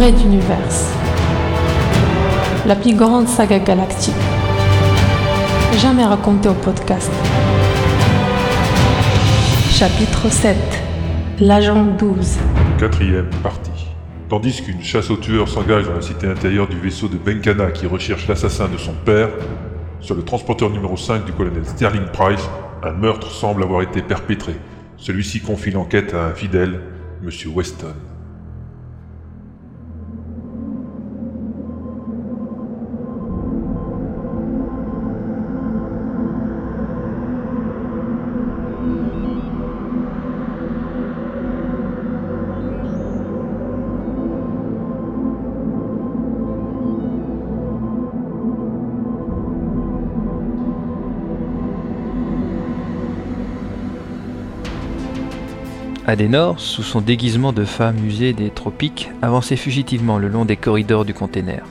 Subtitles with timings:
[0.00, 0.92] Red Universe.
[2.66, 4.14] La plus grande saga galactique.
[5.78, 7.10] Jamais racontée au podcast.
[9.72, 10.56] Chapitre 7.
[11.40, 12.38] L'agent 12.
[12.78, 13.88] Quatrième partie.
[14.28, 17.88] Tandis qu'une chasse aux tueurs s'engage dans la cité intérieure du vaisseau de Benkana qui
[17.88, 19.30] recherche l'assassin de son père,
[20.00, 22.48] sur le transporteur numéro 5 du colonel Sterling Price,
[22.84, 24.54] un meurtre semble avoir été perpétré.
[24.96, 26.82] Celui-ci confie l'enquête à un fidèle,
[27.24, 27.30] M.
[27.52, 27.96] Weston.
[56.08, 61.04] Adenor, sous son déguisement de femme usée des tropiques, avançait fugitivement le long des corridors
[61.04, 61.66] du container.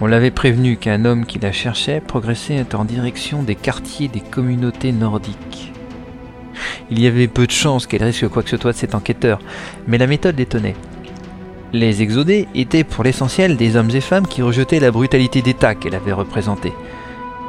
[0.00, 4.92] On l'avait prévenu qu'un homme qui la cherchait progressait en direction des quartiers des communautés
[4.92, 5.72] nordiques.
[6.92, 9.40] Il y avait peu de chances qu'elle risque quoi que ce soit de cet enquêteur,
[9.88, 10.76] mais la méthode l'étonnait.
[11.72, 15.96] Les exodés étaient pour l'essentiel des hommes et femmes qui rejetaient la brutalité d'État qu'elle
[15.96, 16.72] avait représentée.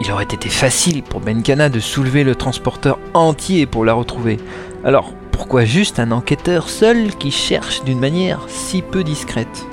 [0.00, 4.38] Il aurait été facile pour Benkana de soulever le transporteur entier pour la retrouver.
[4.84, 9.66] Alors, pourquoi juste un enquêteur seul qui cherche d'une manière si peu discrète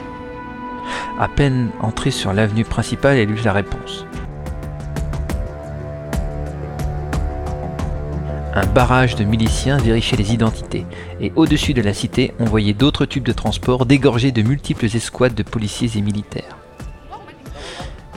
[1.20, 4.06] À peine entré sur l'avenue principale, elle eut la réponse.
[8.56, 10.86] Un barrage de miliciens vérifiait les identités,
[11.22, 15.36] et au-dessus de la cité, on voyait d'autres tubes de transport dégorgés de multiples escouades
[15.36, 16.58] de policiers et militaires.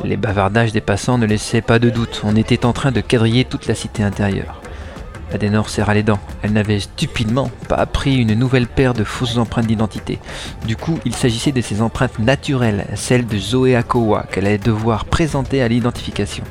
[0.04, 3.44] Les bavardages des passants ne laissaient pas de doute, on était en train de quadriller
[3.44, 4.61] toute la cité intérieure.
[5.34, 6.18] Adenor serra les dents.
[6.42, 10.18] Elle n'avait stupidement pas appris une nouvelle paire de fausses empreintes d'identité.
[10.66, 15.04] Du coup, il s'agissait de ses empreintes naturelles, celles de Zoé Akowa, qu'elle allait devoir
[15.04, 16.44] présenter à l'identification.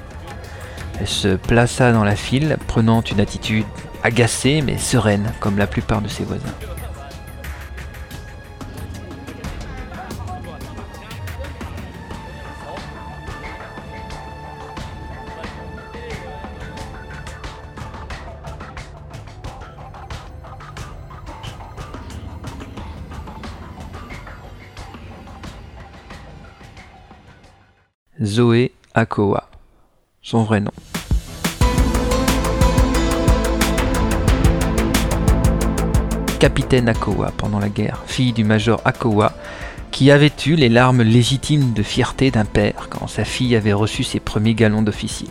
[0.99, 3.65] Elle se plaça dans la file, prenant une attitude
[4.03, 6.53] agacée mais sereine, comme la plupart de ses voisins.
[28.23, 29.49] Zoé Akowa,
[30.21, 30.71] son vrai nom.
[36.39, 39.33] Capitaine Akowa pendant la guerre, fille du major Akowa,
[39.89, 44.03] qui avait eu les larmes légitimes de fierté d'un père quand sa fille avait reçu
[44.03, 45.29] ses premiers galons d'officier.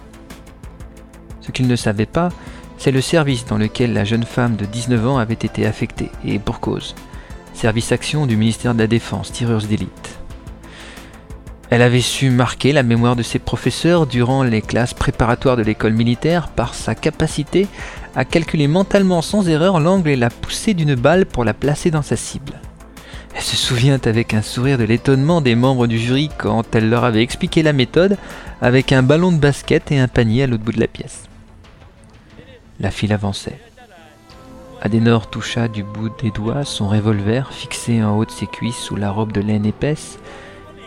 [1.42, 2.30] Ce qu'il ne savait pas,
[2.76, 6.40] c'est le service dans lequel la jeune femme de 19 ans avait été affectée, et
[6.40, 6.96] pour cause.
[7.54, 10.19] Service action du ministère de la Défense, tireuse d'élite.
[11.70, 15.92] Elle avait su marquer la mémoire de ses professeurs durant les classes préparatoires de l'école
[15.92, 17.68] militaire par sa capacité
[18.16, 22.02] à calculer mentalement sans erreur l'angle et la poussée d'une balle pour la placer dans
[22.02, 22.54] sa cible.
[23.36, 27.04] Elle se souvient avec un sourire de l'étonnement des membres du jury quand elle leur
[27.04, 28.18] avait expliqué la méthode
[28.60, 31.28] avec un ballon de basket et un panier à l'autre bout de la pièce.
[32.80, 33.60] La file avançait.
[34.82, 38.96] Adenor toucha du bout des doigts son revolver fixé en haut de ses cuisses sous
[38.96, 40.18] la robe de laine épaisse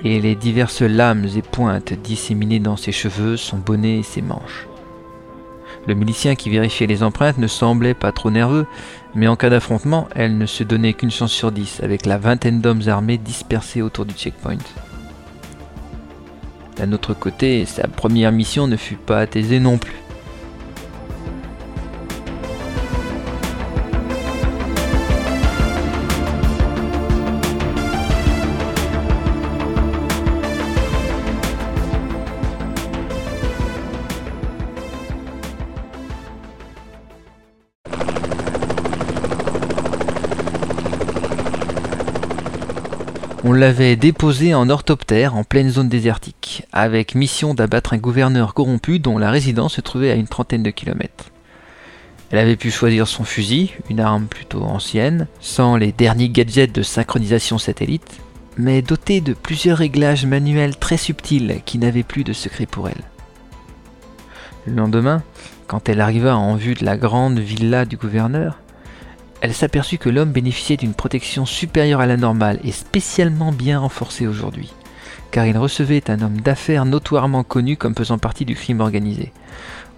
[0.03, 4.67] et les diverses lames et pointes disséminées dans ses cheveux, son bonnet et ses manches.
[5.87, 8.65] Le milicien qui vérifiait les empreintes ne semblait pas trop nerveux,
[9.15, 12.61] mais en cas d'affrontement, elle ne se donnait qu'une chance sur dix, avec la vingtaine
[12.61, 14.57] d'hommes armés dispersés autour du checkpoint.
[16.77, 20.02] D'un autre côté, sa première mission ne fut pas apaisée non plus.
[43.45, 48.99] On l'avait déposé en orthoptère en pleine zone désertique, avec mission d'abattre un gouverneur corrompu
[48.99, 51.25] dont la résidence se trouvait à une trentaine de kilomètres.
[52.31, 56.83] Elle avait pu choisir son fusil, une arme plutôt ancienne, sans les derniers gadgets de
[56.83, 58.21] synchronisation satellite,
[58.57, 63.03] mais dotée de plusieurs réglages manuels très subtils qui n'avaient plus de secret pour elle.
[64.65, 65.21] Le lendemain,
[65.67, 68.59] quand elle arriva en vue de la grande villa du gouverneur,
[69.43, 74.25] elle s'aperçut que l'homme bénéficiait d'une protection supérieure à la normale et spécialement bien renforcée
[74.25, 74.71] aujourd'hui,
[75.31, 79.33] car il recevait un homme d'affaires notoirement connu comme faisant partie du crime organisé.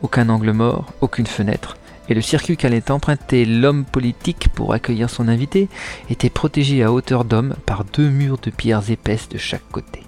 [0.01, 1.77] Aucun angle mort, aucune fenêtre,
[2.09, 5.69] et le circuit qu'allait emprunter l'homme politique pour accueillir son invité
[6.09, 10.01] était protégé à hauteur d'homme par deux murs de pierres épaisses de chaque côté.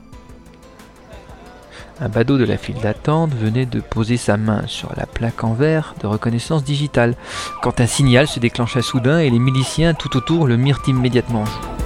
[1.99, 5.53] Un badaud de la file d'attente venait de poser sa main sur la plaque en
[5.53, 7.15] verre de reconnaissance digitale,
[7.63, 11.45] quand un signal se déclencha soudain et les miliciens tout autour le mirent immédiatement en
[11.45, 11.76] joue.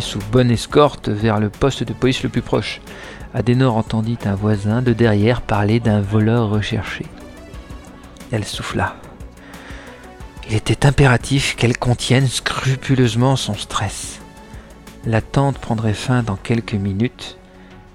[0.00, 2.80] Sous bonne escorte vers le poste de police le plus proche.
[3.32, 7.06] Adenor entendit un voisin de derrière parler d'un voleur recherché.
[8.30, 8.96] Elle souffla.
[10.48, 14.20] Il était impératif qu'elle contienne scrupuleusement son stress.
[15.06, 17.38] L'attente prendrait fin dans quelques minutes.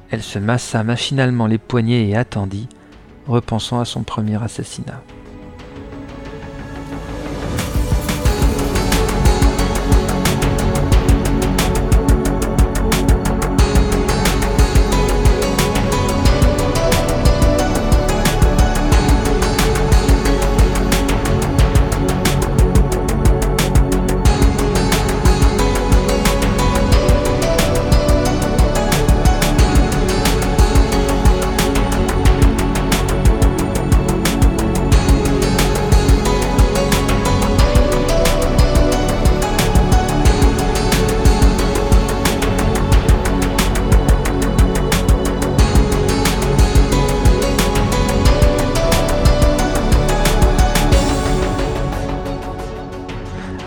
[0.09, 2.67] Elle se massa machinalement les poignets et attendit,
[3.27, 5.01] repensant à son premier assassinat.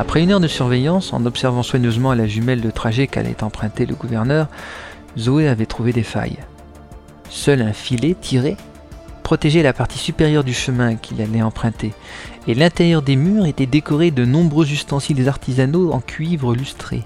[0.06, 3.97] Après une heure de surveillance, en observant soigneusement la jumelle de trajet qu'allait emprunter le
[3.97, 4.47] gouverneur,
[5.19, 6.38] Zoé avait trouvé des failles.
[7.29, 8.56] Seul un filet tiré
[9.25, 11.93] protégeait la partie supérieure du chemin qu'il allait emprunter,
[12.47, 17.03] et l'intérieur des murs était décoré de nombreux ustensiles artisanaux en cuivre lustré.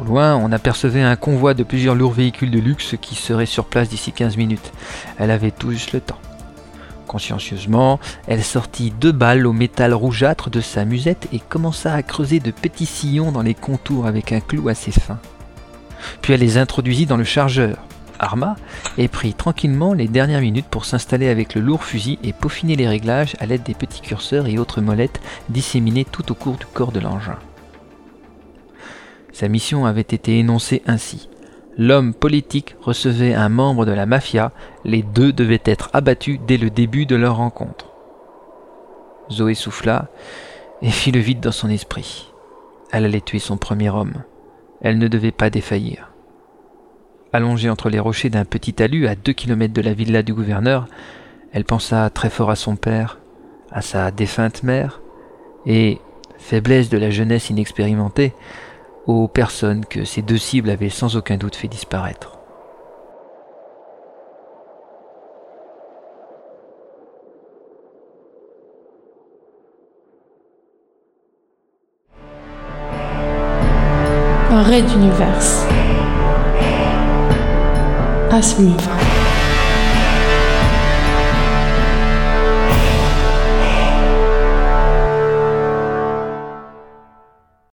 [0.00, 3.66] Au loin, on apercevait un convoi de plusieurs lourds véhicules de luxe qui seraient sur
[3.66, 4.72] place d'ici 15 minutes.
[5.18, 6.18] Elle avait tout juste le temps.
[7.08, 12.38] Consciencieusement, elle sortit deux balles au métal rougeâtre de sa musette et commença à creuser
[12.38, 15.18] de petits sillons dans les contours avec un clou assez fin.
[16.20, 17.78] Puis elle les introduisit dans le chargeur,
[18.18, 18.56] arma,
[18.98, 22.86] et prit tranquillement les dernières minutes pour s'installer avec le lourd fusil et peaufiner les
[22.86, 26.92] réglages à l'aide des petits curseurs et autres molettes disséminés tout au cours du corps
[26.92, 27.38] de l'engin.
[29.32, 31.30] Sa mission avait été énoncée ainsi
[31.78, 34.52] l'homme politique recevait un membre de la mafia,
[34.84, 37.86] les deux devaient être abattus dès le début de leur rencontre.
[39.30, 40.08] Zoé souffla
[40.82, 42.32] et fit le vide dans son esprit.
[42.90, 44.24] Elle allait tuer son premier homme.
[44.80, 46.12] Elle ne devait pas défaillir.
[47.32, 50.86] Allongée entre les rochers d'un petit talus à deux kilomètres de la villa du gouverneur,
[51.52, 53.18] elle pensa très fort à son père,
[53.70, 55.00] à sa défunte mère,
[55.66, 55.98] et,
[56.38, 58.32] faiblesse de la jeunesse inexpérimentée,
[59.08, 62.38] aux personnes que ces deux cibles avaient sans aucun doute fait disparaître.
[74.50, 75.42] Un raid d'univers.
[78.30, 79.07] À suivre.